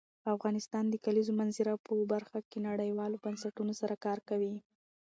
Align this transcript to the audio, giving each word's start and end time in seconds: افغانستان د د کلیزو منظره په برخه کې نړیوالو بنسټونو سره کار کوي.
افغانستان 0.35 0.83
د 0.87 0.89
د 0.91 1.01
کلیزو 1.05 1.37
منظره 1.41 1.73
په 1.85 1.93
برخه 2.13 2.39
کې 2.49 2.57
نړیوالو 2.69 3.21
بنسټونو 3.23 3.73
سره 3.81 3.95
کار 4.05 4.19
کوي. 4.29 4.55